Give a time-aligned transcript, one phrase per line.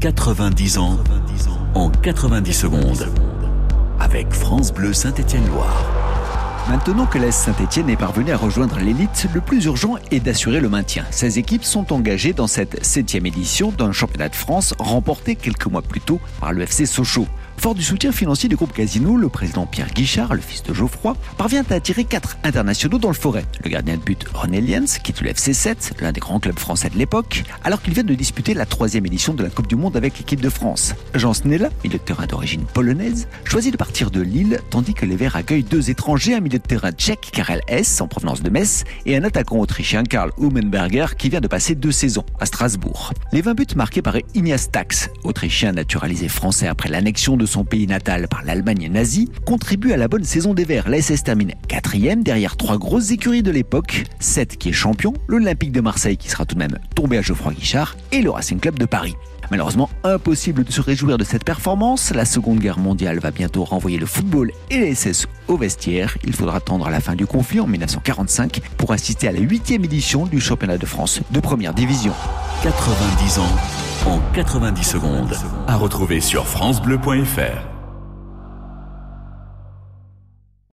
[0.00, 0.98] 90 ans
[1.74, 3.08] en 90 secondes.
[3.98, 5.86] Avec France Bleu Saint-Étienne-Loire.
[6.68, 10.68] Maintenant que l'AS Saint-Etienne est parvenu à rejoindre l'élite, le plus urgent est d'assurer le
[10.68, 11.04] maintien.
[11.10, 15.82] 16 équipes sont engagées dans cette septième édition d'un championnat de France remporté quelques mois
[15.82, 17.28] plus tôt par le FC Sochaux.
[17.58, 21.16] Fort du soutien financier du groupe Casino, le président Pierre Guichard, le fils de Geoffroy,
[21.36, 23.44] parvient à attirer quatre internationaux dans le forêt.
[23.64, 26.90] Le gardien de but René Liens quitte le FC 7, l'un des grands clubs français
[26.90, 29.96] de l'époque, alors qu'il vient de disputer la troisième édition de la Coupe du Monde
[29.96, 30.94] avec l'équipe de France.
[31.14, 35.16] Jean Snella, milieu de terrain d'origine polonaise, choisit de partir de Lille, tandis que les
[35.16, 38.84] Verts accueillent deux étrangers, un milieu de terrain tchèque, Karel S, en provenance de Metz,
[39.06, 43.12] et un attaquant autrichien, Karl Humenberger, qui vient de passer deux saisons à Strasbourg.
[43.32, 47.86] Les 20 buts marqués par Ignace Tax, autrichien naturalisé français après l'annexion de son pays
[47.86, 50.88] natal par l'Allemagne nazie, contribue à la bonne saison des Verts.
[50.88, 55.80] L'ASS termine quatrième derrière trois grosses écuries de l'époque, 7 qui est champion, l'Olympique de
[55.80, 58.86] Marseille qui sera tout de même tombé à Geoffroy Guichard et le Racing Club de
[58.86, 59.16] Paris.
[59.50, 62.12] Malheureusement, impossible de se réjouir de cette performance.
[62.12, 66.16] La Seconde Guerre mondiale va bientôt renvoyer le football et les SS au vestiaire.
[66.24, 70.26] Il faudra attendre la fin du conflit en 1945 pour assister à la huitième édition
[70.26, 72.12] du championnat de France de première division.
[72.62, 75.34] 90 ans en 90 secondes.
[75.66, 77.75] À retrouver sur FranceBleu.fr.